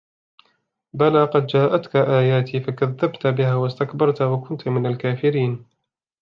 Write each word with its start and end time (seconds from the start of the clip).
بَلَى 0.93 1.23
قَدْ 1.23 1.45
جَاءَتْكَ 1.47 1.95
آيَاتِي 1.95 2.59
فَكَذَّبْتَ 2.61 3.27
بِهَا 3.27 3.55
وَاسْتَكْبَرْتَ 3.55 4.21
وَكُنْتَ 4.21 4.67
مِنَ 4.67 4.85
الْكَافِرِينَ 4.85 5.65